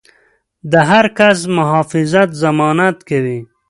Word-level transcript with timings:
د 0.71 0.73
هر 0.89 1.05
کس 1.19 1.37
د 1.47 1.51
محافظت 1.57 2.29
ضمانت 2.43 2.97
کوي. 3.09 3.39